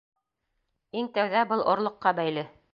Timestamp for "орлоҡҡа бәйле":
1.77-2.51